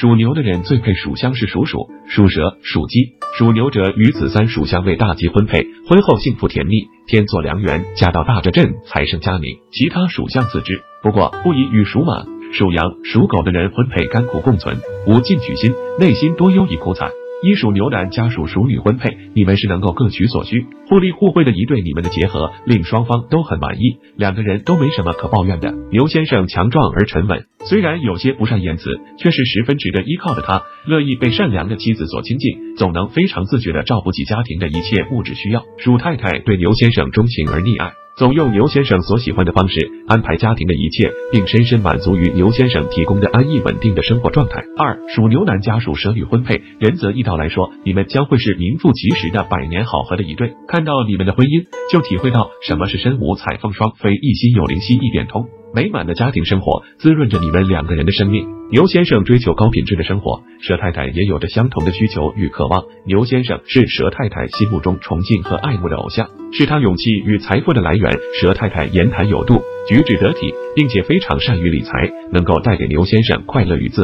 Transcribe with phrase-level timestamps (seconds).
[0.00, 3.16] 属牛的人最配属相是属鼠、属蛇、属鸡。
[3.36, 9.58] 属牛者与子三属相为大吉婚配，婚后幸福甜蜜，天作良缘，嫁到大这阵，财生佳名。
[9.70, 12.24] 其他属相自知，不过不宜与属马、
[12.54, 17.10] 属羊、属狗的人婚配，甘苦共存，无进取心，内心多忧以苦惨。
[17.42, 25.72] 一属牛男家属属女婚配，你们是能够各取所需、互利互惠的一对，你们的结合令双方都很满意，两个人都没什么可抱怨的。
[25.90, 30.42] 牛先生强壮而沉稳，虽然有些不善言辞，却是十分值得依靠的。
[30.42, 35.64] 他乐意被善良的妻子所亲近，总能非常自觉的照顾起家庭的一切物质需要。
[35.78, 37.99] 鼠太太对牛先生钟情而溺爱。
[38.20, 44.62] 总用牛先生所喜欢的方式安排家庭的一切，并深深满足于牛先生提供的安逸稳定的生活状态。
[44.76, 50.52] 二属牛男家属蛇女婚配，仁泽义道来说，你们将会是名副其实的百年好合的一对。
[50.68, 55.46] 看到你们的婚姻，就体会到什么是身无彩凤双飞，一心有灵犀一点通。
[55.74, 58.48] 美满的家庭生活滋润着你们两个人的生命。
[58.70, 62.84] 牛先生追求高品质的生活，佘太太也有着相同的需求与渴望。
[63.04, 68.16] 牛先生是佘太太心目中崇敬和爱慕的偶像，是他勇气与财富的来源。
[68.42, 71.90] 佘太太言谈有度，举止得体，并且非常善于理财，
[72.32, 73.98] 能够带给牛先生快乐与自。